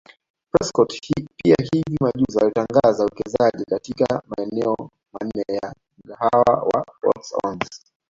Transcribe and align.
Prescott 0.51 0.91
pia 1.37 1.55
hivi 1.71 1.97
majuzi 2.03 2.39
alitangaza 2.39 3.03
uwekezaji 3.05 3.65
katika 3.65 4.21
maeneo 4.27 4.75
manne 5.13 5.43
ya 5.61 5.73
mkahawa 6.05 6.63
wa 6.73 6.85
WalkOns 7.03 7.81